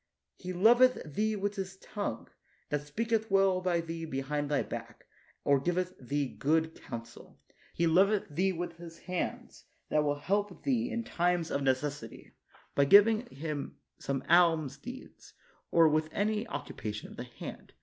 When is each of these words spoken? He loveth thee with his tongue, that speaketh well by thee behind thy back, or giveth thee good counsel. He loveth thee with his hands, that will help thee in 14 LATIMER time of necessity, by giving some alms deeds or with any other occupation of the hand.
He 0.39 0.51
loveth 0.51 1.13
thee 1.13 1.35
with 1.35 1.57
his 1.57 1.77
tongue, 1.77 2.27
that 2.69 2.81
speaketh 2.87 3.29
well 3.29 3.61
by 3.61 3.81
thee 3.81 4.03
behind 4.03 4.49
thy 4.49 4.63
back, 4.63 5.05
or 5.43 5.59
giveth 5.59 5.95
thee 5.99 6.27
good 6.27 6.73
counsel. 6.73 7.39
He 7.75 7.85
loveth 7.85 8.25
thee 8.27 8.51
with 8.51 8.77
his 8.77 8.97
hands, 8.97 9.65
that 9.89 10.03
will 10.03 10.15
help 10.17 10.63
thee 10.63 10.89
in 10.89 11.03
14 11.03 11.03
LATIMER 11.03 11.17
time 11.45 11.55
of 11.55 11.61
necessity, 11.61 12.31
by 12.73 12.85
giving 12.85 13.75
some 13.99 14.23
alms 14.27 14.77
deeds 14.77 15.35
or 15.69 15.87
with 15.87 16.09
any 16.11 16.47
other 16.47 16.55
occupation 16.55 17.07
of 17.09 17.15
the 17.17 17.23
hand. 17.25 17.73